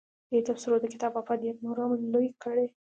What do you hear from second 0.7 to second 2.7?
د کتاب افادیت نور هم لوی کړی.